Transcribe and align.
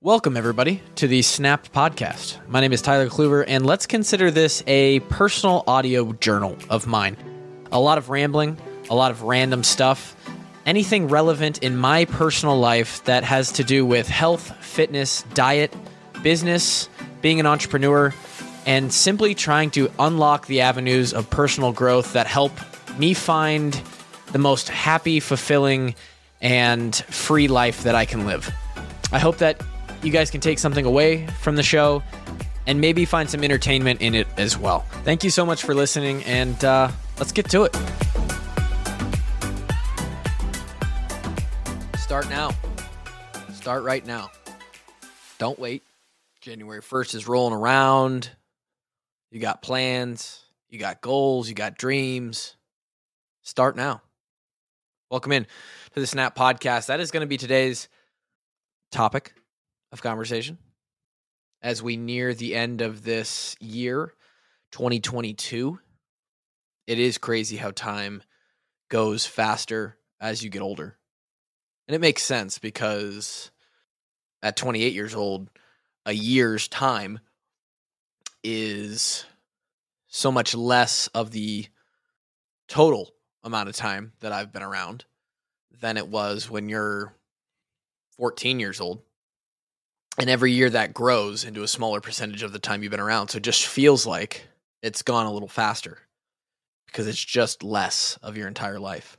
Welcome, 0.00 0.36
everybody, 0.36 0.80
to 0.94 1.08
the 1.08 1.22
Snap 1.22 1.72
Podcast. 1.72 2.38
My 2.46 2.60
name 2.60 2.72
is 2.72 2.80
Tyler 2.80 3.08
Kluver, 3.08 3.44
and 3.44 3.66
let's 3.66 3.84
consider 3.84 4.30
this 4.30 4.62
a 4.68 5.00
personal 5.00 5.64
audio 5.66 6.12
journal 6.12 6.56
of 6.70 6.86
mine. 6.86 7.16
A 7.72 7.80
lot 7.80 7.98
of 7.98 8.08
rambling, 8.08 8.58
a 8.90 8.94
lot 8.94 9.10
of 9.10 9.24
random 9.24 9.64
stuff, 9.64 10.14
anything 10.64 11.08
relevant 11.08 11.64
in 11.64 11.76
my 11.76 12.04
personal 12.04 12.56
life 12.56 13.02
that 13.06 13.24
has 13.24 13.50
to 13.54 13.64
do 13.64 13.84
with 13.84 14.06
health, 14.06 14.56
fitness, 14.64 15.24
diet, 15.34 15.74
business, 16.22 16.88
being 17.20 17.40
an 17.40 17.46
entrepreneur, 17.46 18.14
and 18.66 18.92
simply 18.94 19.34
trying 19.34 19.72
to 19.72 19.90
unlock 19.98 20.46
the 20.46 20.60
avenues 20.60 21.12
of 21.12 21.28
personal 21.28 21.72
growth 21.72 22.12
that 22.12 22.28
help 22.28 22.52
me 23.00 23.14
find 23.14 23.82
the 24.30 24.38
most 24.38 24.68
happy, 24.68 25.18
fulfilling, 25.18 25.96
and 26.40 26.94
free 26.94 27.48
life 27.48 27.82
that 27.82 27.96
I 27.96 28.04
can 28.04 28.26
live. 28.26 28.48
I 29.10 29.18
hope 29.18 29.38
that 29.38 29.60
you 30.02 30.10
guys 30.10 30.30
can 30.30 30.40
take 30.40 30.58
something 30.58 30.84
away 30.84 31.26
from 31.40 31.56
the 31.56 31.62
show 31.62 32.02
and 32.66 32.80
maybe 32.80 33.04
find 33.04 33.28
some 33.28 33.42
entertainment 33.42 34.00
in 34.00 34.14
it 34.14 34.26
as 34.36 34.56
well. 34.56 34.80
Thank 35.02 35.24
you 35.24 35.30
so 35.30 35.44
much 35.44 35.62
for 35.62 35.74
listening, 35.74 36.22
and 36.24 36.62
uh, 36.64 36.90
let's 37.18 37.32
get 37.32 37.48
to 37.50 37.64
it. 37.64 37.74
Start 41.98 42.28
now. 42.28 42.50
Start 43.52 43.82
right 43.82 44.06
now. 44.06 44.30
Don't 45.38 45.58
wait. 45.58 45.82
January 46.40 46.80
1st 46.80 47.14
is 47.14 47.28
rolling 47.28 47.54
around. 47.54 48.30
You 49.30 49.40
got 49.40 49.60
plans, 49.60 50.40
you 50.68 50.78
got 50.78 51.00
goals, 51.00 51.48
you 51.48 51.54
got 51.54 51.76
dreams. 51.76 52.56
Start 53.42 53.76
now. 53.76 54.02
Welcome 55.10 55.32
in 55.32 55.44
to 55.94 56.00
the 56.00 56.06
Snap 56.06 56.36
Podcast. 56.36 56.86
That 56.86 57.00
is 57.00 57.10
going 57.10 57.22
to 57.22 57.26
be 57.26 57.36
today's 57.36 57.88
topic 58.90 59.34
of 59.92 60.02
conversation 60.02 60.58
as 61.62 61.82
we 61.82 61.96
near 61.96 62.34
the 62.34 62.54
end 62.54 62.80
of 62.80 63.04
this 63.04 63.56
year, 63.60 64.14
2022. 64.72 65.78
It 66.86 66.98
is 66.98 67.18
crazy 67.18 67.56
how 67.56 67.70
time 67.70 68.22
goes 68.88 69.26
faster 69.26 69.96
as 70.20 70.42
you 70.42 70.50
get 70.50 70.62
older. 70.62 70.96
And 71.86 71.94
it 71.94 72.00
makes 72.00 72.22
sense 72.22 72.58
because 72.58 73.50
at 74.42 74.56
28 74.56 74.92
years 74.92 75.14
old, 75.14 75.50
a 76.06 76.12
year's 76.12 76.68
time 76.68 77.20
is 78.44 79.24
so 80.06 80.32
much 80.32 80.54
less 80.54 81.08
of 81.08 81.32
the 81.32 81.66
total 82.68 83.10
amount 83.42 83.68
of 83.68 83.76
time 83.76 84.12
that 84.20 84.32
I've 84.32 84.52
been 84.52 84.62
around 84.62 85.04
than 85.80 85.96
it 85.96 86.08
was 86.08 86.50
when 86.50 86.68
you're 86.68 87.14
14 88.16 88.58
years 88.60 88.80
old 88.80 89.02
and 90.18 90.28
every 90.28 90.50
year 90.50 90.68
that 90.68 90.92
grows 90.92 91.44
into 91.44 91.62
a 91.62 91.68
smaller 91.68 92.00
percentage 92.00 92.42
of 92.42 92.52
the 92.52 92.58
time 92.58 92.82
you've 92.82 92.90
been 92.90 92.98
around. 92.98 93.28
So 93.28 93.36
it 93.36 93.44
just 93.44 93.66
feels 93.66 94.04
like 94.04 94.48
it's 94.82 95.02
gone 95.02 95.26
a 95.26 95.32
little 95.32 95.48
faster 95.48 95.98
because 96.86 97.06
it's 97.06 97.24
just 97.24 97.62
less 97.62 98.18
of 98.20 98.36
your 98.36 98.48
entire 98.48 98.80
life. 98.80 99.16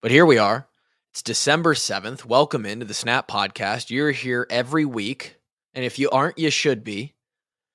But 0.00 0.10
here 0.10 0.24
we 0.24 0.38
are. 0.38 0.66
It's 1.12 1.22
December 1.22 1.74
7th. 1.74 2.24
Welcome 2.24 2.64
into 2.64 2.86
the 2.86 2.94
Snap 2.94 3.28
Podcast. 3.28 3.90
You're 3.90 4.10
here 4.10 4.46
every 4.48 4.86
week. 4.86 5.36
And 5.74 5.84
if 5.84 5.98
you 5.98 6.08
aren't, 6.08 6.38
you 6.38 6.50
should 6.50 6.84
be 6.84 7.14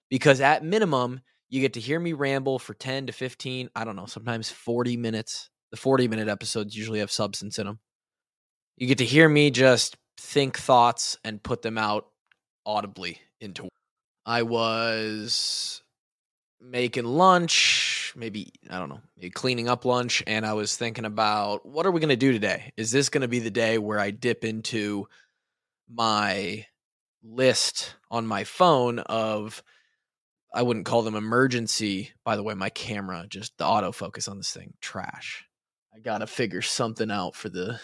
because 0.10 0.42
at 0.42 0.64
minimum, 0.64 1.22
you 1.50 1.62
get 1.62 1.74
to 1.74 1.80
hear 1.80 2.00
me 2.00 2.14
ramble 2.14 2.58
for 2.58 2.74
10 2.74 3.08
to 3.08 3.14
15, 3.14 3.70
I 3.76 3.84
don't 3.84 3.96
know, 3.96 4.08
sometimes 4.08 4.50
40 4.50 4.98
minutes. 4.98 5.52
The 5.70 5.78
40 5.78 6.08
minute 6.08 6.28
episodes 6.28 6.76
usually 6.76 7.00
have 7.00 7.12
substance 7.12 7.60
in 7.60 7.68
them. 7.68 7.80
You 8.78 8.88
get 8.88 9.00
to 9.00 9.06
hear 9.06 9.30
me 9.30 9.52
just 9.52 9.98
think 10.18 10.58
thoughts 10.58 11.18
and 11.24 11.44
put 11.44 11.62
them 11.62 11.78
out 11.78 12.08
audibly 12.66 13.20
into. 13.40 13.68
I 14.26 14.44
was 14.44 15.82
making 16.62 17.06
lunch, 17.06 18.14
maybe 18.16 18.52
I 18.70 18.80
don't 18.80 18.90
know, 18.90 19.02
cleaning 19.34 19.68
up 19.68 19.86
lunch, 19.86 20.24
and 20.26 20.46
I 20.46 20.54
was 20.54 20.78
thinking 20.78 21.06
about 21.06 21.66
what 21.66 21.86
are 21.86 21.92
we 21.92 22.00
going 22.00 22.10
to 22.10 22.16
do 22.16 22.32
today? 22.32 22.72
Is 22.78 22.92
this 22.92 23.10
going 23.10 23.22
to 23.22 23.28
be 23.28 23.40
the 23.40 23.52
day 23.52 23.78
where 23.78 24.00
I 24.00 24.12
dip 24.12 24.44
into 24.46 25.08
my 25.90 26.66
list 27.24 27.96
on 28.12 28.28
my 28.28 28.44
phone 28.44 29.00
of 29.00 29.64
I 30.54 30.62
wouldn't 30.62 30.86
call 30.86 31.02
them 31.02 31.16
emergency. 31.16 32.12
By 32.24 32.36
the 32.36 32.44
way, 32.44 32.54
my 32.54 32.70
camera, 32.70 33.26
just 33.28 33.58
the 33.58 33.66
autofocus 33.66 34.30
on 34.30 34.38
this 34.38 34.52
thing, 34.52 34.74
trash. 34.82 35.46
I 35.96 36.00
got 36.00 36.20
to 36.20 36.28
figure 36.28 36.62
something 36.62 37.10
out 37.10 37.36
for 37.36 37.50
the 37.50 37.80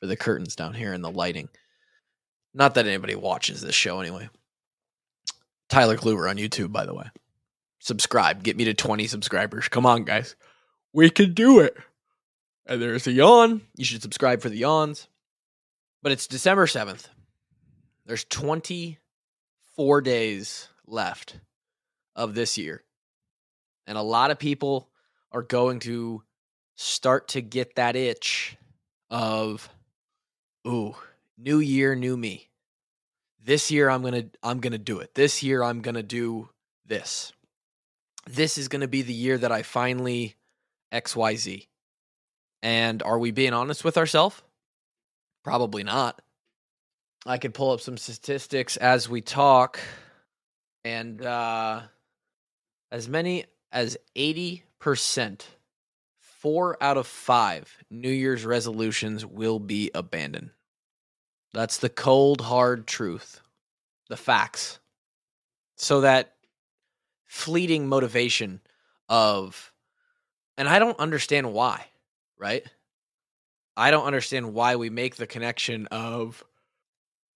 for 0.00 0.06
the 0.06 0.16
curtains 0.16 0.56
down 0.56 0.74
here 0.74 0.92
and 0.92 1.04
the 1.04 1.10
lighting. 1.10 1.48
Not 2.58 2.74
that 2.74 2.88
anybody 2.88 3.14
watches 3.14 3.60
this 3.60 3.76
show 3.76 4.00
anyway. 4.00 4.28
Tyler 5.68 5.96
Kluver 5.96 6.28
on 6.28 6.38
YouTube, 6.38 6.72
by 6.72 6.84
the 6.84 6.92
way. 6.92 7.06
Subscribe. 7.78 8.42
Get 8.42 8.56
me 8.56 8.64
to 8.64 8.74
20 8.74 9.06
subscribers. 9.06 9.68
Come 9.68 9.86
on, 9.86 10.02
guys. 10.02 10.34
We 10.92 11.08
can 11.08 11.34
do 11.34 11.60
it. 11.60 11.76
And 12.66 12.82
there's 12.82 13.06
a 13.06 13.12
yawn. 13.12 13.60
You 13.76 13.84
should 13.84 14.02
subscribe 14.02 14.42
for 14.42 14.48
the 14.48 14.56
yawns. 14.56 15.06
But 16.02 16.10
it's 16.10 16.26
December 16.26 16.66
7th. 16.66 17.06
There's 18.06 18.24
24 18.24 20.00
days 20.00 20.66
left 20.84 21.38
of 22.16 22.34
this 22.34 22.58
year. 22.58 22.82
And 23.86 23.96
a 23.96 24.02
lot 24.02 24.32
of 24.32 24.38
people 24.40 24.90
are 25.30 25.42
going 25.42 25.78
to 25.80 26.24
start 26.74 27.28
to 27.28 27.40
get 27.40 27.76
that 27.76 27.94
itch 27.94 28.56
of, 29.10 29.68
ooh, 30.66 30.96
new 31.36 31.60
year, 31.60 31.94
new 31.94 32.16
me. 32.16 32.47
This 33.48 33.70
year 33.70 33.88
I'm 33.88 34.02
to 34.12 34.38
I'm 34.42 34.60
to 34.72 34.78
do 34.78 34.98
it. 34.98 35.14
This 35.14 35.42
year 35.42 35.62
I'm 35.62 35.80
to 35.94 36.02
do 36.02 36.50
this. 36.84 37.32
This 38.26 38.58
is 38.58 38.68
to 38.82 38.88
be 38.88 39.00
the 39.00 39.14
year 39.14 39.38
that 39.38 39.50
I 39.50 39.62
finally 39.62 40.36
XYZ. 40.92 41.66
And 42.62 43.02
are 43.02 43.18
we 43.18 43.30
being 43.30 43.54
honest 43.54 43.84
with 43.84 43.96
ourselves? 43.96 44.42
Probably 45.44 45.82
not. 45.82 46.20
I 47.24 47.38
could 47.38 47.54
pull 47.54 47.70
up 47.70 47.80
some 47.80 47.96
statistics 47.96 48.76
as 48.76 49.08
we 49.08 49.22
talk 49.22 49.80
and 50.84 51.24
uh 51.24 51.80
as 52.92 53.08
many 53.08 53.46
as 53.72 53.96
80%, 54.14 55.40
4 56.20 56.76
out 56.82 56.98
of 56.98 57.06
5 57.06 57.78
New 57.88 58.10
Year's 58.10 58.44
resolutions 58.44 59.24
will 59.24 59.58
be 59.58 59.90
abandoned. 59.94 60.50
That's 61.52 61.78
the 61.78 61.88
cold, 61.88 62.40
hard 62.40 62.86
truth, 62.86 63.40
the 64.08 64.16
facts. 64.16 64.78
So 65.76 66.02
that 66.02 66.34
fleeting 67.26 67.88
motivation 67.88 68.60
of, 69.08 69.72
and 70.56 70.68
I 70.68 70.78
don't 70.78 70.98
understand 70.98 71.52
why, 71.52 71.86
right? 72.38 72.64
I 73.76 73.90
don't 73.90 74.06
understand 74.06 74.54
why 74.54 74.76
we 74.76 74.90
make 74.90 75.16
the 75.16 75.26
connection 75.26 75.86
of 75.86 76.44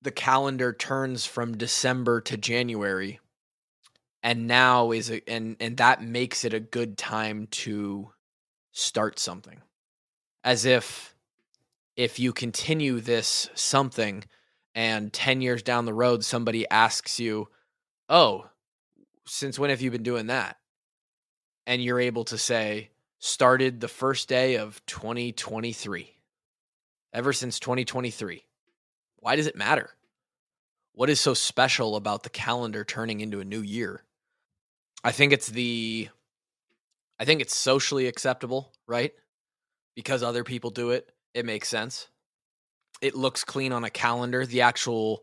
the 0.03 0.11
calendar 0.11 0.73
turns 0.73 1.25
from 1.25 1.57
December 1.57 2.21
to 2.23 2.37
January 2.37 3.21
and 4.23 4.47
now 4.47 4.93
is 4.93 5.11
a, 5.11 5.29
and 5.29 5.57
and 5.61 5.77
that 5.79 6.03
makes 6.03 6.45
it 6.45 6.55
a 6.55 6.61
good 6.61 6.97
time 6.97 7.47
to 7.49 8.11
start 8.73 9.19
something 9.19 9.61
as 10.45 10.65
if 10.65 11.12
if 11.97 12.19
you 12.19 12.33
continue 12.33 13.01
this 13.01 13.51
something 13.55 14.25
and 14.75 15.13
10 15.13 15.41
years 15.41 15.63
down 15.63 15.85
the 15.85 15.95
road 15.95 16.25
somebody 16.25 16.69
asks 16.69 17.21
you, 17.21 17.49
"Oh, 18.09 18.49
since 19.27 19.59
when 19.59 19.71
have 19.71 19.81
you 19.81 19.91
been 19.91 20.03
doing 20.03 20.27
that?" 20.27 20.59
and 21.67 21.83
you're 21.83 22.01
able 22.01 22.25
to 22.25 22.39
say, 22.39 22.91
"Started 23.19 23.81
the 23.81 23.89
first 23.89 24.29
day 24.29 24.57
of 24.57 24.85
2023." 24.87 26.19
Ever 27.13 27.33
since 27.33 27.61
2023. 27.61 28.47
Why 29.17 29.37
does 29.37 29.47
it 29.47 29.55
matter? 29.55 29.95
What 30.93 31.11
is 31.11 31.21
so 31.21 31.35
special 31.35 31.97
about 31.97 32.23
the 32.23 32.31
calendar 32.31 32.85
turning 32.85 33.21
into 33.21 33.41
a 33.41 33.45
new 33.45 33.61
year? 33.61 34.05
I 35.05 35.13
think 35.13 35.33
it's 35.33 35.49
the 35.49 36.09
I 37.19 37.25
think 37.25 37.41
it's 37.41 37.55
socially 37.55 38.09
acceptable, 38.09 38.73
right? 38.87 39.15
Because 39.95 40.23
other 40.23 40.43
people 40.43 40.71
do 40.71 40.91
it 40.91 41.15
it 41.35 41.45
makes 41.45 41.69
sense. 41.69 42.09
It 43.01 43.15
looks 43.15 43.45
clean 43.45 43.73
on 43.73 43.85
a 43.85 43.91
calendar. 43.91 44.47
The 44.47 44.63
actual, 44.63 45.23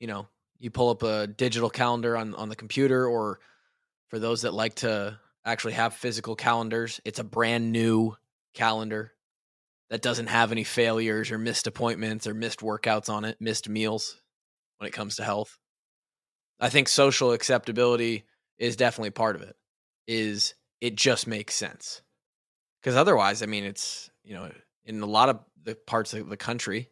you 0.00 0.06
know, 0.06 0.26
you 0.58 0.70
pull 0.70 0.90
up 0.90 1.02
a 1.02 1.26
digital 1.26 1.70
calendar 1.70 2.16
on 2.16 2.34
on 2.34 2.48
the 2.48 2.56
computer 2.56 3.06
or 3.06 3.40
for 4.08 4.18
those 4.18 4.42
that 4.42 4.54
like 4.54 4.76
to 4.76 5.18
actually 5.44 5.72
have 5.72 5.94
physical 5.94 6.36
calendars, 6.36 7.00
it's 7.04 7.18
a 7.18 7.24
brand 7.24 7.72
new 7.72 8.16
calendar 8.54 9.12
that 9.90 10.02
doesn't 10.02 10.28
have 10.28 10.52
any 10.52 10.64
failures 10.64 11.30
or 11.30 11.38
missed 11.38 11.66
appointments 11.66 12.26
or 12.26 12.34
missed 12.34 12.60
workouts 12.60 13.08
on 13.08 13.24
it, 13.24 13.36
missed 13.40 13.68
meals 13.68 14.20
when 14.78 14.88
it 14.88 14.92
comes 14.92 15.16
to 15.16 15.24
health. 15.24 15.58
I 16.60 16.68
think 16.68 16.88
social 16.88 17.32
acceptability 17.32 18.24
is 18.58 18.76
definitely 18.76 19.10
part 19.10 19.36
of 19.36 19.42
it. 19.42 19.56
Is 20.06 20.54
it 20.80 20.94
just 20.94 21.26
makes 21.26 21.54
sense? 21.54 22.02
Because 22.80 22.96
otherwise, 22.96 23.42
I 23.42 23.46
mean, 23.46 23.64
it's 23.64 24.10
you 24.24 24.34
know 24.34 24.50
in 24.84 25.00
a 25.00 25.06
lot 25.06 25.28
of 25.28 25.40
the 25.62 25.74
parts 25.74 26.12
of 26.14 26.28
the 26.28 26.36
country 26.36 26.90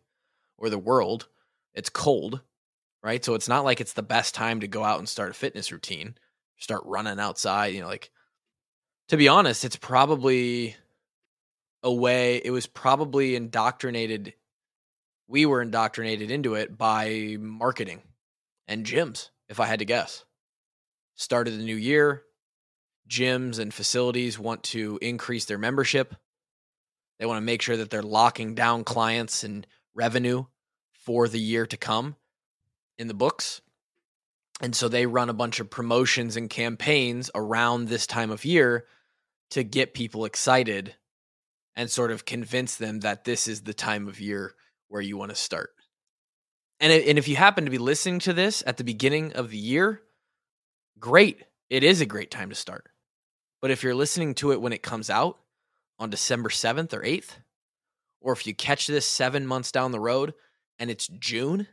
or 0.59 0.71
the 0.71 0.79
world, 0.79 1.29
it's 1.75 1.91
cold. 1.91 2.41
right? 3.03 3.25
So 3.25 3.35
it's 3.35 3.49
not 3.49 3.65
like 3.65 3.81
it's 3.81 3.95
the 3.95 4.03
best 4.03 4.35
time 4.35 4.61
to 4.61 4.69
go 4.69 4.85
out 4.85 4.99
and 4.99 5.09
start 5.09 5.31
a 5.31 5.35
fitness 5.35 5.73
routine, 5.73 6.17
start 6.59 6.83
running 6.85 7.19
outside, 7.19 7.69
you 7.69 7.81
know, 7.81 7.89
like 7.89 8.11
to 9.09 9.17
be 9.17 9.29
honest, 9.29 9.65
it's 9.65 9.77
probably 9.77 10.77
a 11.83 11.93
way 11.93 12.37
it 12.45 12.51
was 12.51 12.67
probably 12.67 13.35
indoctrinated 13.35 14.35
we 15.27 15.47
were 15.47 15.63
indoctrinated 15.63 16.31
into 16.31 16.55
it 16.55 16.77
by 16.77 17.37
marketing 17.39 18.03
and 18.67 18.85
gyms, 18.85 19.31
if 19.49 19.61
I 19.61 19.67
had 19.67 19.79
to 19.79 19.85
guess. 19.85 20.25
Started 21.15 21.53
the 21.53 21.63
new 21.63 21.77
year, 21.77 22.25
gyms 23.09 23.61
and 23.61 23.73
facilities 23.73 24.41
want 24.41 24.65
to 24.65 24.99
increase 25.01 25.45
their 25.45 25.59
membership. 25.59 26.17
They 27.21 27.27
want 27.27 27.37
to 27.37 27.43
make 27.45 27.61
sure 27.61 27.77
that 27.77 27.91
they're 27.91 28.03
locking 28.03 28.55
down 28.55 28.83
clients 28.83 29.45
and 29.45 29.67
revenue 29.95 30.47
for 30.95 31.29
the 31.29 31.39
year 31.39 31.67
to 31.67 31.77
come 31.77 32.17
in 32.99 33.09
the 33.09 33.15
books. 33.15 33.61
And 34.63 34.75
so 34.75 34.89
they 34.89 35.05
run 35.05 35.29
a 35.29 35.35
bunch 35.35 35.61
of 35.61 35.69
promotions 35.69 36.37
and 36.37 36.49
campaigns 36.49 37.31
around 37.35 37.89
this 37.89 38.07
time 38.07 38.31
of 38.31 38.47
year 38.47 38.87
to 39.51 39.63
get 39.63 39.93
people 39.93 40.25
excited 40.25 40.97
and 41.77 41.91
sort 41.91 42.11
of 42.11 42.25
convince 42.25 42.77
them 42.77 43.01
that 43.01 43.25
this 43.25 43.47
is 43.47 43.63
the 43.63 43.75
time 43.75 44.09
of 44.09 44.19
year 44.19 44.55
where 44.89 45.03
you 45.03 45.19
want 45.19 45.31
to 45.31 45.37
start. 45.37 45.71
And 46.81 46.91
and 46.91 47.19
if 47.19 47.29
you 47.29 47.37
happen 47.37 47.67
to 47.67 47.71
be 47.71 47.79
listening 47.79 48.21
to 48.21 48.33
this 48.33 48.63
at 48.67 48.79
the 48.79 48.85
beginning 48.85 49.35
of 49.35 49.51
the 49.51 49.59
year, 49.59 50.01
great. 50.99 51.43
It 51.69 51.85
is 51.85 52.01
a 52.01 52.07
great 52.07 52.31
time 52.31 52.49
to 52.49 52.55
start. 52.55 52.91
But 53.61 53.71
if 53.71 53.83
you're 53.83 53.95
listening 53.95 54.35
to 54.37 54.53
it 54.53 54.61
when 54.63 54.73
it 54.73 54.83
comes 54.83 55.11
out 55.11 55.39
on 56.01 56.11
December 56.11 56.49
7th 56.49 56.93
or 56.95 57.03
8th, 57.03 57.37
or 58.21 58.33
if 58.33 58.47
you 58.47 58.55
catch 58.55 58.87
this 58.87 59.09
7 59.09 59.47
months 59.47 59.71
down 59.71 59.93
the 59.93 60.01
road 60.01 60.35
and 60.79 60.91
it's 60.91 61.07
June, 61.07 61.69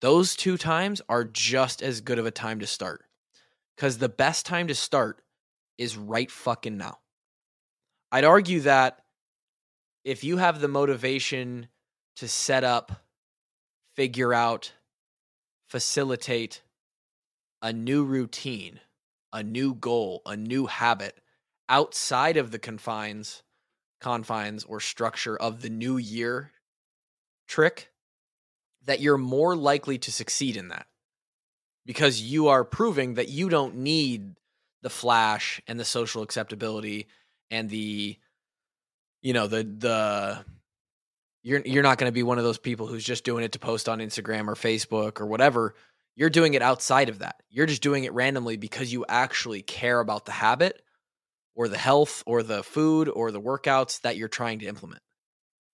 those 0.00 0.34
two 0.34 0.56
times 0.56 1.02
are 1.08 1.24
just 1.24 1.82
as 1.82 2.00
good 2.00 2.18
of 2.18 2.26
a 2.26 2.30
time 2.30 2.58
to 2.60 2.66
start. 2.66 3.04
Cuz 3.76 3.98
the 3.98 4.08
best 4.08 4.46
time 4.46 4.66
to 4.68 4.74
start 4.74 5.22
is 5.76 5.96
right 5.96 6.30
fucking 6.30 6.76
now. 6.76 6.98
I'd 8.10 8.24
argue 8.24 8.60
that 8.60 9.04
if 10.04 10.24
you 10.24 10.38
have 10.38 10.60
the 10.60 10.68
motivation 10.68 11.68
to 12.16 12.26
set 12.26 12.64
up, 12.64 13.04
figure 13.94 14.32
out, 14.32 14.72
facilitate 15.68 16.62
a 17.60 17.72
new 17.72 18.04
routine, 18.04 18.80
a 19.32 19.42
new 19.42 19.74
goal, 19.74 20.22
a 20.24 20.36
new 20.36 20.66
habit 20.66 21.20
outside 21.68 22.36
of 22.36 22.50
the 22.50 22.58
confines 22.58 23.42
confines 24.00 24.64
or 24.64 24.78
structure 24.78 25.36
of 25.36 25.60
the 25.60 25.70
new 25.70 25.96
year 25.96 26.52
trick 27.48 27.90
that 28.84 29.00
you're 29.00 29.18
more 29.18 29.56
likely 29.56 29.98
to 29.98 30.12
succeed 30.12 30.56
in 30.56 30.68
that 30.68 30.86
because 31.84 32.20
you 32.20 32.48
are 32.48 32.64
proving 32.64 33.14
that 33.14 33.28
you 33.28 33.48
don't 33.48 33.74
need 33.74 34.34
the 34.82 34.90
flash 34.90 35.60
and 35.66 35.80
the 35.80 35.84
social 35.84 36.22
acceptability 36.22 37.08
and 37.50 37.68
the 37.68 38.16
you 39.22 39.32
know 39.32 39.46
the 39.46 39.64
the 39.64 40.44
you're 41.42 41.60
you're 41.64 41.82
not 41.82 41.98
going 41.98 42.08
to 42.08 42.14
be 42.14 42.22
one 42.22 42.38
of 42.38 42.44
those 42.44 42.58
people 42.58 42.86
who's 42.86 43.04
just 43.04 43.24
doing 43.24 43.42
it 43.42 43.52
to 43.52 43.58
post 43.58 43.88
on 43.88 43.98
Instagram 43.98 44.48
or 44.48 44.54
Facebook 44.54 45.20
or 45.20 45.26
whatever. 45.26 45.74
You're 46.14 46.30
doing 46.30 46.54
it 46.54 46.62
outside 46.62 47.08
of 47.08 47.20
that. 47.20 47.42
You're 47.48 47.66
just 47.66 47.82
doing 47.82 48.04
it 48.04 48.12
randomly 48.12 48.56
because 48.56 48.92
you 48.92 49.04
actually 49.08 49.62
care 49.62 50.00
about 50.00 50.24
the 50.24 50.32
habit 50.32 50.82
or 51.58 51.66
the 51.68 51.76
health 51.76 52.22
or 52.24 52.44
the 52.44 52.62
food 52.62 53.08
or 53.08 53.32
the 53.32 53.40
workouts 53.40 54.00
that 54.02 54.16
you're 54.16 54.28
trying 54.28 54.60
to 54.60 54.66
implement. 54.66 55.02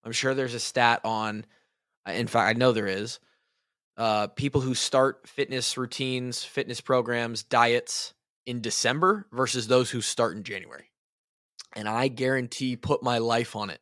I'm 0.03 0.13
sure 0.13 0.35
there's 0.35 0.55
a 0.55 0.61
stat 0.61 1.03
on 1.05 1.45
uh, 2.09 2.13
in 2.13 2.27
fact 2.27 2.49
I 2.49 2.59
know 2.59 2.73
there 2.73 2.89
is 2.89 3.21
uh, 3.99 4.29
people 4.29 4.63
who 4.63 4.75
start 4.75 5.29
fitness 5.29 5.77
routines, 5.77 6.43
fitness 6.43 6.81
programs, 6.81 7.45
diets 7.45 8.15
in 8.47 8.63
December 8.63 9.27
versus 9.31 9.69
those 9.69 9.91
who 9.91 10.01
start 10.01 10.37
in 10.37 10.43
January. 10.43 10.91
And 11.77 11.87
I 11.87 12.09
guarantee 12.09 12.77
put 12.77 13.03
my 13.03 13.19
life 13.19 13.55
on 13.55 13.71
it. 13.71 13.81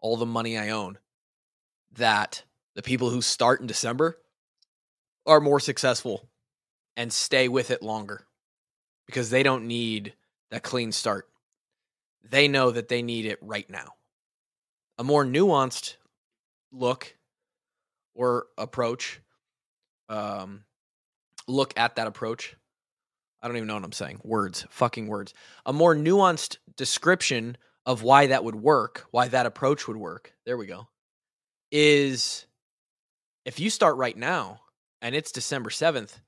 All 0.00 0.16
the 0.16 0.26
money 0.26 0.56
I 0.56 0.70
own 0.70 0.98
that 1.94 2.44
the 2.74 2.82
people 2.82 3.10
who 3.10 3.22
start 3.22 3.60
in 3.60 3.66
December 3.66 4.18
are 5.26 5.40
more 5.40 5.60
successful 5.60 6.28
and 6.96 7.12
stay 7.12 7.48
with 7.48 7.70
it 7.70 7.82
longer 7.82 8.26
because 9.06 9.30
they 9.30 9.42
don't 9.42 9.66
need 9.66 10.14
that 10.54 10.62
clean 10.62 10.92
start. 10.92 11.28
They 12.22 12.48
know 12.48 12.70
that 12.70 12.88
they 12.88 13.02
need 13.02 13.26
it 13.26 13.38
right 13.42 13.68
now. 13.68 13.94
A 14.98 15.04
more 15.04 15.24
nuanced 15.24 15.96
look 16.72 17.16
or 18.14 18.46
approach, 18.56 19.20
um, 20.08 20.64
look 21.48 21.74
at 21.76 21.96
that 21.96 22.06
approach. 22.06 22.56
I 23.42 23.48
don't 23.48 23.56
even 23.56 23.66
know 23.66 23.74
what 23.74 23.84
I'm 23.84 23.92
saying. 23.92 24.20
Words, 24.22 24.64
fucking 24.70 25.08
words. 25.08 25.34
A 25.66 25.72
more 25.72 25.94
nuanced 25.94 26.56
description 26.76 27.58
of 27.84 28.02
why 28.02 28.28
that 28.28 28.44
would 28.44 28.54
work, 28.54 29.06
why 29.10 29.28
that 29.28 29.46
approach 29.46 29.86
would 29.88 29.96
work. 29.98 30.32
There 30.46 30.56
we 30.56 30.66
go 30.66 30.86
is 31.74 32.46
if 33.44 33.58
you 33.58 33.68
start 33.68 33.96
right 33.96 34.16
now 34.16 34.60
and 35.02 35.12
it's 35.12 35.32
December 35.32 35.70
7th, 35.70 36.20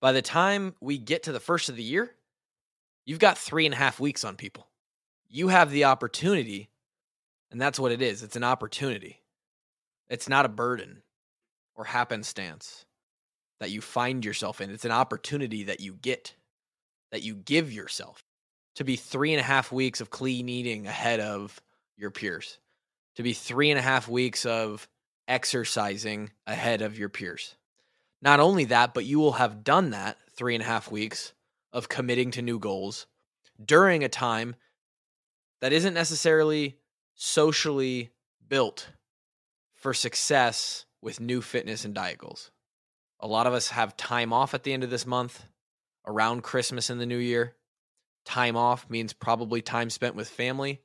by 0.00 0.12
the 0.12 0.22
time 0.22 0.74
we 0.80 0.96
get 0.96 1.24
to 1.24 1.32
the 1.32 1.40
first 1.40 1.68
of 1.68 1.76
the 1.76 1.82
year, 1.82 2.10
you've 3.04 3.18
got 3.18 3.38
three 3.38 3.66
and 3.66 3.74
a 3.74 3.78
half 3.78 4.00
weeks 4.00 4.24
on 4.24 4.36
people. 4.36 4.68
You 5.28 5.48
have 5.48 5.70
the 5.70 5.84
opportunity, 5.84 6.70
and 7.50 7.60
that's 7.60 7.78
what 7.78 7.92
it 7.92 8.02
is 8.02 8.22
it's 8.22 8.36
an 8.36 8.44
opportunity. 8.44 9.20
It's 10.08 10.28
not 10.28 10.44
a 10.44 10.50
burden 10.50 11.02
or 11.74 11.84
happenstance 11.84 12.84
that 13.60 13.70
you 13.70 13.80
find 13.80 14.24
yourself 14.24 14.60
in. 14.60 14.70
It's 14.70 14.84
an 14.84 14.90
opportunity 14.90 15.64
that 15.64 15.80
you 15.80 15.94
get, 15.94 16.34
that 17.10 17.22
you 17.22 17.34
give 17.34 17.72
yourself 17.72 18.22
to 18.76 18.84
be 18.84 18.96
three 18.96 19.32
and 19.32 19.40
a 19.40 19.44
half 19.44 19.72
weeks 19.72 20.00
of 20.00 20.10
clean 20.10 20.48
eating 20.48 20.86
ahead 20.86 21.20
of 21.20 21.60
your 21.96 22.10
peers, 22.10 22.58
to 23.16 23.22
be 23.22 23.32
three 23.32 23.70
and 23.70 23.78
a 23.78 23.82
half 23.82 24.08
weeks 24.08 24.44
of 24.44 24.88
exercising 25.28 26.30
ahead 26.46 26.82
of 26.82 26.98
your 26.98 27.08
peers. 27.08 27.56
Not 28.20 28.40
only 28.40 28.66
that, 28.66 28.94
but 28.94 29.04
you 29.04 29.20
will 29.20 29.32
have 29.32 29.64
done 29.64 29.90
that 29.90 30.18
three 30.36 30.54
and 30.54 30.62
a 30.62 30.66
half 30.66 30.90
weeks 30.90 31.32
of 31.74 31.90
committing 31.90 32.30
to 32.30 32.40
new 32.40 32.58
goals 32.58 33.06
during 33.62 34.02
a 34.02 34.08
time 34.08 34.54
that 35.60 35.74
isn't 35.74 35.92
necessarily 35.92 36.78
socially 37.14 38.10
built 38.48 38.88
for 39.74 39.92
success 39.92 40.86
with 41.02 41.20
new 41.20 41.42
fitness 41.42 41.84
and 41.84 41.94
diet 41.94 42.16
goals. 42.16 42.50
A 43.20 43.26
lot 43.26 43.46
of 43.46 43.52
us 43.52 43.68
have 43.68 43.96
time 43.96 44.32
off 44.32 44.54
at 44.54 44.62
the 44.62 44.72
end 44.72 44.84
of 44.84 44.90
this 44.90 45.04
month, 45.04 45.44
around 46.06 46.42
Christmas 46.42 46.90
and 46.90 47.00
the 47.00 47.06
new 47.06 47.18
year. 47.18 47.54
Time 48.24 48.56
off 48.56 48.88
means 48.88 49.12
probably 49.12 49.60
time 49.62 49.90
spent 49.90 50.14
with 50.14 50.28
family. 50.28 50.80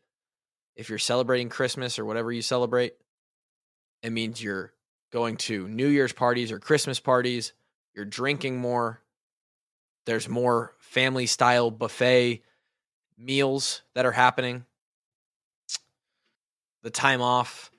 If 0.76 0.90
you're 0.90 0.98
celebrating 0.98 1.50
Christmas 1.50 2.00
or 2.00 2.06
whatever 2.06 2.32
you 2.32 2.42
celebrate, 2.42 2.94
it 4.02 4.12
means 4.12 4.42
you're 4.42 4.74
going 5.12 5.38
to 5.38 5.68
New 5.68 5.88
Year's 5.88 6.14
parties 6.14 6.52
or 6.52 6.60
Christmas 6.60 7.00
parties, 7.00 7.54
you're 7.94 8.06
drinking 8.06 8.58
more. 8.58 9.02
There's 10.06 10.28
more 10.28 10.76
family 10.80 11.26
style 11.26 11.72
buffet 11.72 12.42
meals 13.18 13.82
that 13.94 14.06
are 14.06 14.12
happening. 14.12 14.66
The 16.82 16.90
time 16.90 17.22
off 17.22 17.72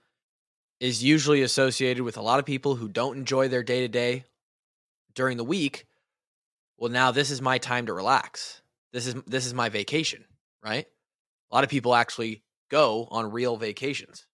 is 0.78 1.02
usually 1.02 1.42
associated 1.42 2.02
with 2.02 2.16
a 2.16 2.22
lot 2.22 2.38
of 2.38 2.46
people 2.46 2.76
who 2.76 2.88
don't 2.88 3.16
enjoy 3.16 3.48
their 3.48 3.62
day 3.62 3.80
to 3.80 3.88
day 3.88 4.24
during 5.14 5.36
the 5.36 5.44
week. 5.44 5.86
Well, 6.78 6.90
now 6.90 7.10
this 7.10 7.30
is 7.30 7.42
my 7.42 7.58
time 7.58 7.86
to 7.86 7.92
relax. 7.92 8.62
This 8.92 9.06
is 9.06 9.14
this 9.26 9.46
is 9.46 9.54
my 9.54 9.68
vacation, 9.68 10.24
right? 10.64 10.86
A 11.50 11.54
lot 11.54 11.64
of 11.64 11.70
people 11.70 11.94
actually 11.94 12.42
go 12.70 13.08
on 13.10 13.32
real 13.32 13.56
vacations. 13.56 14.26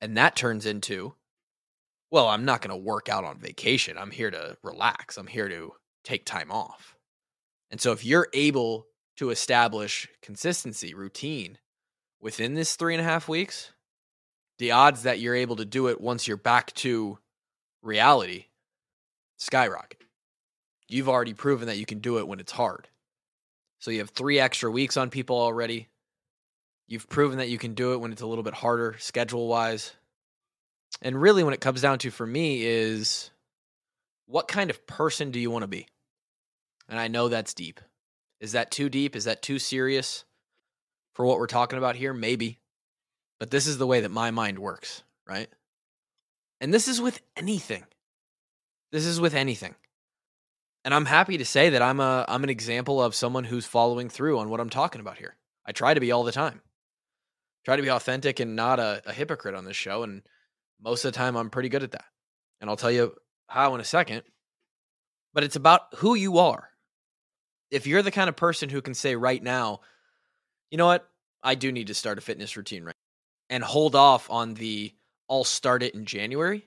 And 0.00 0.16
that 0.16 0.34
turns 0.34 0.66
into, 0.66 1.14
well, 2.10 2.28
I'm 2.28 2.44
not 2.44 2.62
going 2.62 2.70
to 2.70 2.84
work 2.84 3.08
out 3.08 3.24
on 3.24 3.38
vacation. 3.38 3.98
I'm 3.98 4.10
here 4.10 4.30
to 4.30 4.56
relax. 4.62 5.18
I'm 5.18 5.26
here 5.26 5.48
to 5.48 5.74
take 6.02 6.24
time 6.24 6.50
off. 6.50 6.96
And 7.70 7.80
so 7.80 7.92
if 7.92 8.04
you're 8.04 8.28
able 8.32 8.86
to 9.16 9.30
establish 9.30 10.08
consistency, 10.22 10.94
routine 10.94 11.58
within 12.20 12.54
this 12.54 12.76
three 12.76 12.94
and 12.94 13.00
a 13.00 13.04
half 13.04 13.28
weeks, 13.28 13.72
the 14.58 14.72
odds 14.72 15.04
that 15.04 15.20
you're 15.20 15.34
able 15.34 15.56
to 15.56 15.64
do 15.64 15.88
it 15.88 16.00
once 16.00 16.26
you're 16.28 16.36
back 16.36 16.72
to 16.74 17.18
reality 17.82 18.46
skyrocket. 19.38 20.02
You've 20.88 21.08
already 21.08 21.34
proven 21.34 21.68
that 21.68 21.78
you 21.78 21.86
can 21.86 22.00
do 22.00 22.18
it 22.18 22.26
when 22.28 22.40
it's 22.40 22.52
hard. 22.52 22.88
So 23.78 23.90
you 23.90 24.00
have 24.00 24.10
three 24.10 24.38
extra 24.38 24.70
weeks 24.70 24.96
on 24.96 25.08
people 25.08 25.38
already. 25.38 25.88
You've 26.88 27.08
proven 27.08 27.38
that 27.38 27.48
you 27.48 27.56
can 27.56 27.74
do 27.74 27.92
it 27.94 28.00
when 28.00 28.12
it's 28.12 28.20
a 28.20 28.26
little 28.26 28.44
bit 28.44 28.52
harder 28.52 28.96
schedule 28.98 29.46
wise. 29.46 29.92
And 31.00 31.20
really, 31.20 31.44
when 31.44 31.54
it 31.54 31.60
comes 31.60 31.80
down 31.80 31.98
to 32.00 32.10
for 32.10 32.26
me, 32.26 32.64
is 32.64 33.30
what 34.26 34.48
kind 34.48 34.70
of 34.70 34.86
person 34.86 35.30
do 35.30 35.38
you 35.38 35.50
want 35.50 35.62
to 35.62 35.68
be? 35.68 35.86
And 36.90 36.98
I 36.98 37.08
know 37.08 37.28
that's 37.28 37.54
deep. 37.54 37.80
Is 38.40 38.52
that 38.52 38.70
too 38.70 38.88
deep? 38.88 39.16
Is 39.16 39.24
that 39.24 39.42
too 39.42 39.58
serious 39.58 40.24
for 41.14 41.24
what 41.24 41.38
we're 41.38 41.46
talking 41.46 41.78
about 41.78 41.96
here? 41.96 42.12
Maybe. 42.12 42.58
But 43.38 43.50
this 43.50 43.66
is 43.66 43.78
the 43.78 43.86
way 43.86 44.00
that 44.00 44.10
my 44.10 44.30
mind 44.30 44.58
works, 44.58 45.02
right? 45.26 45.48
And 46.60 46.74
this 46.74 46.88
is 46.88 47.00
with 47.00 47.20
anything. 47.36 47.84
This 48.92 49.06
is 49.06 49.20
with 49.20 49.34
anything. 49.34 49.74
And 50.84 50.92
I'm 50.92 51.06
happy 51.06 51.38
to 51.38 51.44
say 51.44 51.70
that 51.70 51.82
I'm 51.82 52.00
a 52.00 52.24
I'm 52.26 52.42
an 52.42 52.50
example 52.50 53.02
of 53.02 53.14
someone 53.14 53.44
who's 53.44 53.66
following 53.66 54.08
through 54.08 54.38
on 54.38 54.48
what 54.48 54.60
I'm 54.60 54.70
talking 54.70 55.00
about 55.00 55.18
here. 55.18 55.36
I 55.64 55.72
try 55.72 55.94
to 55.94 56.00
be 56.00 56.10
all 56.10 56.24
the 56.24 56.32
time. 56.32 56.60
Try 57.64 57.76
to 57.76 57.82
be 57.82 57.90
authentic 57.90 58.40
and 58.40 58.56
not 58.56 58.80
a, 58.80 59.02
a 59.06 59.12
hypocrite 59.12 59.54
on 59.54 59.64
this 59.64 59.76
show. 59.76 60.02
And 60.02 60.22
most 60.82 61.04
of 61.04 61.12
the 61.12 61.16
time 61.16 61.36
I'm 61.36 61.50
pretty 61.50 61.68
good 61.68 61.82
at 61.82 61.92
that. 61.92 62.06
And 62.60 62.68
I'll 62.68 62.76
tell 62.76 62.90
you 62.90 63.14
how 63.46 63.74
in 63.74 63.80
a 63.80 63.84
second. 63.84 64.22
But 65.34 65.44
it's 65.44 65.56
about 65.56 65.82
who 65.96 66.14
you 66.14 66.38
are. 66.38 66.69
If 67.70 67.86
you're 67.86 68.02
the 68.02 68.10
kind 68.10 68.28
of 68.28 68.36
person 68.36 68.68
who 68.68 68.82
can 68.82 68.94
say 68.94 69.14
right 69.16 69.42
now, 69.42 69.80
you 70.70 70.78
know 70.78 70.86
what? 70.86 71.08
I 71.42 71.54
do 71.54 71.72
need 71.72 71.86
to 71.88 71.94
start 71.94 72.18
a 72.18 72.20
fitness 72.20 72.56
routine 72.56 72.84
right 72.84 72.94
and 73.48 73.64
hold 73.64 73.94
off 73.94 74.30
on 74.30 74.54
the 74.54 74.92
I'll 75.28 75.44
start 75.44 75.82
it 75.82 75.94
in 75.94 76.06
January. 76.06 76.66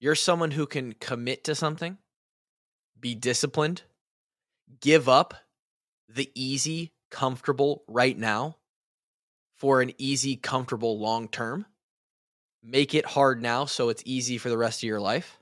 You're 0.00 0.14
someone 0.16 0.50
who 0.50 0.66
can 0.66 0.94
commit 0.94 1.44
to 1.44 1.54
something, 1.54 1.96
be 2.98 3.14
disciplined, 3.14 3.82
give 4.80 5.08
up 5.08 5.34
the 6.08 6.30
easy, 6.34 6.92
comfortable 7.10 7.84
right 7.86 8.18
now 8.18 8.56
for 9.56 9.80
an 9.80 9.92
easy, 9.98 10.34
comfortable 10.34 10.98
long 10.98 11.28
term. 11.28 11.66
Make 12.64 12.94
it 12.94 13.06
hard 13.06 13.40
now 13.40 13.66
so 13.66 13.90
it's 13.90 14.02
easy 14.04 14.38
for 14.38 14.48
the 14.48 14.58
rest 14.58 14.80
of 14.80 14.88
your 14.88 15.00
life. 15.00 15.38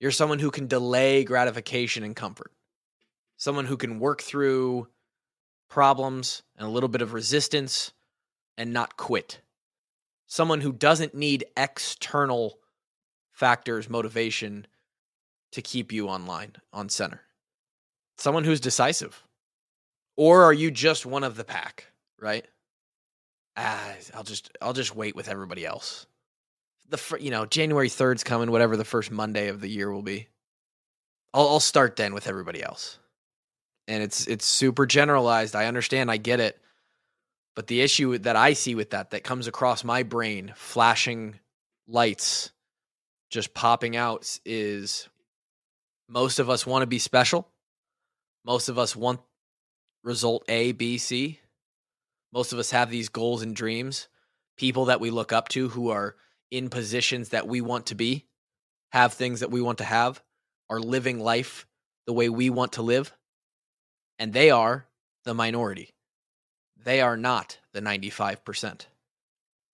You're 0.00 0.12
someone 0.12 0.38
who 0.38 0.50
can 0.50 0.66
delay 0.66 1.24
gratification 1.24 2.04
and 2.04 2.16
comfort. 2.16 2.52
Someone 3.38 3.66
who 3.66 3.76
can 3.76 4.00
work 4.00 4.20
through 4.20 4.88
problems 5.70 6.42
and 6.56 6.66
a 6.66 6.70
little 6.70 6.88
bit 6.88 7.02
of 7.02 7.12
resistance 7.12 7.92
and 8.56 8.72
not 8.72 8.96
quit. 8.96 9.40
Someone 10.26 10.60
who 10.60 10.72
doesn't 10.72 11.14
need 11.14 11.44
external 11.56 12.58
factors, 13.30 13.88
motivation 13.88 14.66
to 15.52 15.62
keep 15.62 15.92
you 15.92 16.08
online 16.08 16.56
on 16.72 16.88
center. 16.88 17.22
Someone 18.18 18.42
who's 18.42 18.60
decisive. 18.60 19.22
Or 20.16 20.42
are 20.42 20.52
you 20.52 20.72
just 20.72 21.06
one 21.06 21.22
of 21.22 21.36
the 21.36 21.44
pack, 21.44 21.92
right? 22.18 22.44
Ah, 23.56 23.94
I'll 24.14 24.24
just 24.24 24.50
I'll 24.60 24.72
just 24.72 24.96
wait 24.96 25.14
with 25.14 25.28
everybody 25.28 25.64
else. 25.64 26.06
The 26.88 27.18
you 27.20 27.30
know 27.30 27.46
January 27.46 27.88
third's 27.88 28.24
coming, 28.24 28.50
whatever 28.50 28.76
the 28.76 28.84
first 28.84 29.12
Monday 29.12 29.46
of 29.46 29.60
the 29.60 29.68
year 29.68 29.92
will 29.92 30.02
be. 30.02 30.26
I'll 31.32 31.48
I'll 31.48 31.60
start 31.60 31.94
then 31.94 32.14
with 32.14 32.26
everybody 32.26 32.62
else 32.62 32.98
and 33.88 34.02
it's 34.02 34.26
it's 34.26 34.44
super 34.44 34.86
generalized. 34.86 35.56
I 35.56 35.66
understand, 35.66 36.10
I 36.10 36.18
get 36.18 36.38
it. 36.38 36.60
But 37.56 37.66
the 37.66 37.80
issue 37.80 38.16
that 38.18 38.36
I 38.36 38.52
see 38.52 38.76
with 38.76 38.90
that 38.90 39.10
that 39.10 39.24
comes 39.24 39.48
across 39.48 39.82
my 39.82 40.04
brain, 40.04 40.52
flashing 40.54 41.40
lights 41.88 42.52
just 43.30 43.54
popping 43.54 43.96
out 43.96 44.38
is 44.44 45.08
most 46.08 46.38
of 46.38 46.48
us 46.48 46.66
want 46.66 46.82
to 46.82 46.86
be 46.86 46.98
special. 47.00 47.48
Most 48.44 48.68
of 48.68 48.78
us 48.78 48.94
want 48.94 49.20
result 50.04 50.44
A, 50.48 50.72
B, 50.72 50.98
C. 50.98 51.40
Most 52.32 52.52
of 52.52 52.58
us 52.58 52.70
have 52.70 52.90
these 52.90 53.08
goals 53.08 53.42
and 53.42 53.56
dreams. 53.56 54.08
People 54.56 54.86
that 54.86 55.00
we 55.00 55.10
look 55.10 55.32
up 55.32 55.48
to 55.48 55.68
who 55.68 55.90
are 55.90 56.14
in 56.50 56.68
positions 56.68 57.30
that 57.30 57.48
we 57.48 57.60
want 57.60 57.86
to 57.86 57.94
be, 57.94 58.26
have 58.92 59.14
things 59.14 59.40
that 59.40 59.50
we 59.50 59.60
want 59.60 59.78
to 59.78 59.84
have, 59.84 60.22
are 60.70 60.80
living 60.80 61.20
life 61.20 61.66
the 62.06 62.12
way 62.12 62.28
we 62.28 62.50
want 62.50 62.72
to 62.72 62.82
live 62.82 63.12
and 64.18 64.32
they 64.32 64.50
are 64.50 64.86
the 65.24 65.34
minority. 65.34 65.94
They 66.84 67.00
are 67.00 67.16
not 67.16 67.58
the 67.72 67.80
95%. 67.80 68.86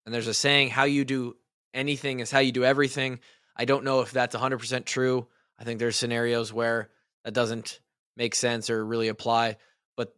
And 0.04 0.14
there's 0.14 0.26
a 0.26 0.34
saying, 0.34 0.70
how 0.70 0.84
you 0.84 1.04
do 1.04 1.36
anything 1.72 2.20
is 2.20 2.30
how 2.30 2.40
you 2.40 2.52
do 2.52 2.64
everything. 2.64 3.20
I 3.56 3.64
don't 3.64 3.84
know 3.84 4.00
if 4.00 4.12
that's 4.12 4.34
100% 4.34 4.84
true. 4.84 5.26
I 5.58 5.64
think 5.64 5.78
there's 5.78 5.96
scenarios 5.96 6.52
where 6.52 6.90
that 7.24 7.34
doesn't 7.34 7.80
make 8.16 8.34
sense 8.34 8.70
or 8.70 8.84
really 8.84 9.08
apply, 9.08 9.56
but 9.96 10.14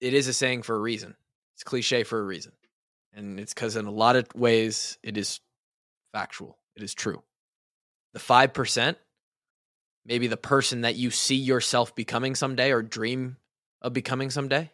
it 0.00 0.14
is 0.14 0.28
a 0.28 0.32
saying 0.32 0.62
for 0.62 0.76
a 0.76 0.80
reason. 0.80 1.14
It's 1.54 1.64
cliche 1.64 2.04
for 2.04 2.18
a 2.20 2.24
reason. 2.24 2.52
And 3.12 3.38
it's 3.38 3.54
because 3.54 3.76
in 3.76 3.86
a 3.86 3.90
lot 3.90 4.16
of 4.16 4.26
ways, 4.34 4.98
it 5.02 5.16
is 5.16 5.40
factual, 6.12 6.58
it 6.76 6.82
is 6.82 6.94
true. 6.94 7.22
The 8.12 8.20
5%, 8.20 8.96
maybe 10.04 10.26
the 10.26 10.36
person 10.36 10.82
that 10.82 10.96
you 10.96 11.10
see 11.10 11.36
yourself 11.36 11.94
becoming 11.94 12.34
someday 12.34 12.70
or 12.70 12.82
dream 12.82 13.36
of 13.84 13.92
becoming 13.92 14.30
someday, 14.30 14.70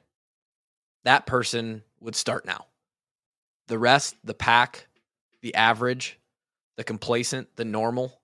that 1.04 1.26
person 1.26 1.82
would 2.00 2.14
start 2.14 2.46
now. 2.46 2.66
The 3.66 3.78
rest, 3.78 4.14
the 4.24 4.34
pack, 4.34 4.86
the 5.42 5.54
average, 5.54 6.18
the 6.76 6.84
complacent, 6.84 7.48
the 7.56 7.64
normal, 7.64 8.20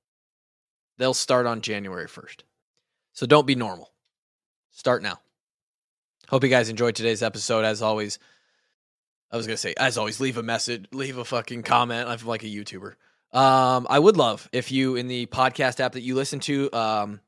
they'll 0.96 1.12
start 1.12 1.44
on 1.44 1.60
January 1.60 2.06
1st. 2.06 2.40
So 3.12 3.26
don't 3.26 3.46
be 3.46 3.56
normal. 3.56 3.92
Start 4.70 5.02
now. 5.02 5.20
Hope 6.28 6.44
you 6.44 6.50
guys 6.50 6.68
enjoyed 6.68 6.94
today's 6.94 7.22
episode. 7.22 7.64
As 7.64 7.82
always, 7.82 8.18
I 9.30 9.36
was 9.36 9.46
going 9.46 9.54
to 9.56 9.60
say, 9.60 9.74
as 9.76 9.98
always, 9.98 10.20
leave 10.20 10.38
a 10.38 10.42
message, 10.42 10.86
leave 10.92 11.18
a 11.18 11.24
fucking 11.24 11.64
comment. 11.64 12.08
I'm 12.08 12.24
like 12.26 12.44
a 12.44 12.46
YouTuber. 12.46 12.94
Um, 13.32 13.86
I 13.90 13.98
would 13.98 14.16
love 14.16 14.48
if 14.52 14.70
you, 14.70 14.94
in 14.94 15.08
the 15.08 15.26
podcast 15.26 15.80
app 15.80 15.92
that 15.92 16.02
you 16.02 16.14
listen 16.14 16.38
to, 16.40 16.72
um, 16.72 17.20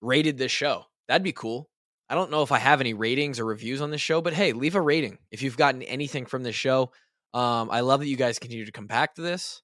rated 0.00 0.38
this 0.38 0.52
show. 0.52 0.86
That'd 1.08 1.24
be 1.24 1.32
cool. 1.32 1.68
I 2.08 2.14
don't 2.14 2.30
know 2.30 2.42
if 2.42 2.52
I 2.52 2.58
have 2.58 2.80
any 2.80 2.92
ratings 2.92 3.40
or 3.40 3.44
reviews 3.44 3.80
on 3.80 3.90
this 3.90 4.00
show, 4.00 4.20
but 4.20 4.34
hey, 4.34 4.52
leave 4.52 4.74
a 4.74 4.80
rating 4.80 5.18
if 5.30 5.42
you've 5.42 5.56
gotten 5.56 5.82
anything 5.82 6.26
from 6.26 6.42
this 6.42 6.54
show. 6.54 6.92
Um, 7.32 7.70
I 7.70 7.80
love 7.80 8.00
that 8.00 8.08
you 8.08 8.16
guys 8.16 8.38
continue 8.38 8.66
to 8.66 8.72
come 8.72 8.86
back 8.86 9.14
to 9.14 9.22
this. 9.22 9.62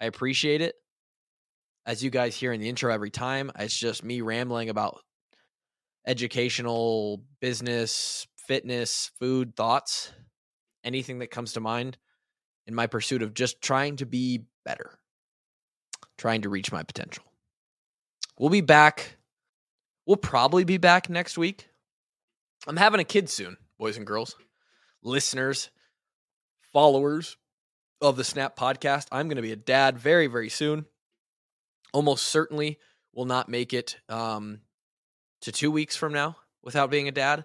I 0.00 0.06
appreciate 0.06 0.60
it. 0.60 0.74
As 1.86 2.02
you 2.02 2.10
guys 2.10 2.34
hear 2.34 2.52
in 2.52 2.60
the 2.60 2.68
intro 2.68 2.92
every 2.92 3.10
time, 3.10 3.52
it's 3.58 3.76
just 3.76 4.02
me 4.02 4.22
rambling 4.22 4.70
about 4.70 5.00
educational, 6.06 7.22
business, 7.40 8.26
fitness, 8.38 9.10
food, 9.20 9.54
thoughts, 9.54 10.10
anything 10.82 11.18
that 11.18 11.30
comes 11.30 11.52
to 11.52 11.60
mind 11.60 11.98
in 12.66 12.74
my 12.74 12.86
pursuit 12.86 13.22
of 13.22 13.34
just 13.34 13.60
trying 13.60 13.96
to 13.96 14.06
be 14.06 14.44
better, 14.64 14.98
trying 16.16 16.42
to 16.42 16.48
reach 16.48 16.72
my 16.72 16.82
potential. 16.82 17.24
We'll 18.38 18.50
be 18.50 18.62
back. 18.62 19.16
We'll 20.06 20.16
probably 20.16 20.64
be 20.64 20.78
back 20.78 21.10
next 21.10 21.36
week 21.36 21.68
I'm 22.66 22.76
having 22.76 23.00
a 23.00 23.04
kid 23.04 23.28
soon, 23.28 23.58
boys 23.78 23.98
and 23.98 24.06
girls, 24.06 24.36
listeners, 25.02 25.70
followers 26.72 27.36
of 28.00 28.16
the 28.16 28.24
Snap 28.24 28.56
podcast. 28.56 29.06
I'm 29.12 29.28
going 29.28 29.36
to 29.36 29.42
be 29.42 29.52
a 29.52 29.56
dad 29.56 29.98
very, 29.98 30.28
very 30.28 30.48
soon. 30.48 30.86
Almost 31.92 32.24
certainly 32.24 32.78
will 33.12 33.26
not 33.26 33.50
make 33.50 33.74
it 33.74 33.98
um, 34.08 34.60
to 35.42 35.52
two 35.52 35.70
weeks 35.70 35.94
from 35.94 36.14
now 36.14 36.36
without 36.62 36.90
being 36.90 37.06
a 37.06 37.12
dad. 37.12 37.44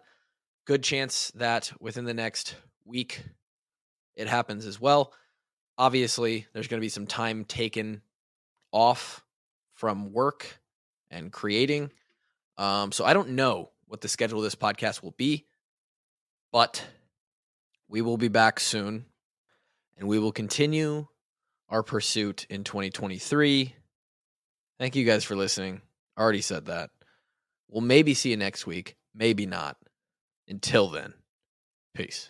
Good 0.65 0.83
chance 0.83 1.31
that 1.35 1.71
within 1.81 2.05
the 2.05 2.13
next 2.13 2.55
week 2.85 3.21
it 4.15 4.29
happens 4.29 4.65
as 4.65 4.79
well. 4.79 5.11
Obviously, 5.77 6.47
there's 6.53 6.69
going 6.69 6.79
to 6.79 6.85
be 6.85 6.89
some 6.89 7.07
time 7.07 7.43
taken 7.43 8.01
off 8.71 9.23
from 9.73 10.13
work 10.13 10.59
and 11.11 11.29
creating. 11.31 11.91
Um, 12.57 12.93
so 12.93 13.03
I 13.03 13.13
don't 13.13 13.31
know 13.31 13.71
what 13.89 14.01
the 14.01 14.07
schedule 14.07 14.37
of 14.37 14.43
this 14.43 14.55
podcast 14.55 15.01
will 15.01 15.15
be, 15.17 15.47
but 16.53 16.85
we 17.87 18.01
will 18.01 18.17
be 18.17 18.27
back 18.27 18.59
soon 18.59 19.05
and 19.97 20.07
we 20.07 20.19
will 20.19 20.31
continue 20.31 21.07
our 21.69 21.81
pursuit 21.81 22.45
in 22.51 22.63
2023. 22.63 23.75
Thank 24.77 24.95
you 24.95 25.05
guys 25.05 25.23
for 25.23 25.35
listening. 25.35 25.81
I 26.15 26.21
Already 26.21 26.41
said 26.41 26.67
that. 26.67 26.91
We'll 27.67 27.81
maybe 27.81 28.13
see 28.13 28.29
you 28.29 28.37
next 28.37 28.67
week, 28.67 28.95
maybe 29.13 29.47
not. 29.47 29.75
Until 30.47 30.89
then, 30.89 31.13
peace. 31.95 32.29